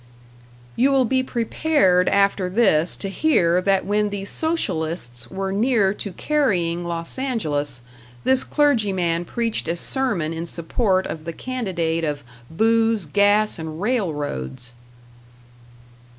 [0.75, 6.11] You will be prepared after this to hear that when the Socialists were near to
[6.13, 7.83] carrying Los Angeles,
[8.23, 14.73] this clergyman preached a sermon in support of the candidate of "Booze, Gas and Railroads".